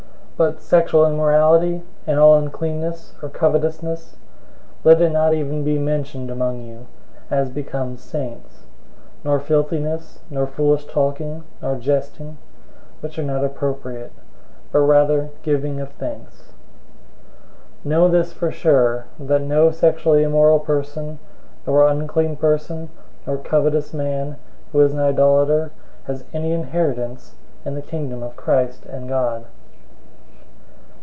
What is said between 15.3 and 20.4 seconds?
giving of thanks. 005:005 Know this for sure, that no sexually